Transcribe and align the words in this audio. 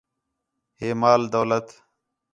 ہِے 0.79 0.89
مال 1.01 1.21
دولت 1.33 1.67